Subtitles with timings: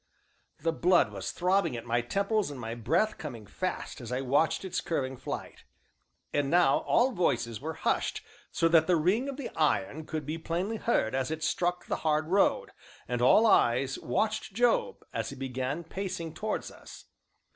[0.61, 4.65] The blood was throbbing at my temples and my breath coming fast as I watched
[4.65, 5.63] its curving flight.
[6.33, 10.39] And now all voices were hushed so that the ring of the iron could be
[10.39, 12.71] plainly heard as it struck the hard road,
[13.07, 17.05] and all eyes watched Job, as he began pacing towards us.